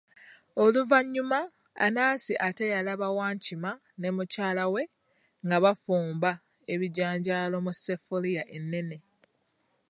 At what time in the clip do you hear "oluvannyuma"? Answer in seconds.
0.63-1.39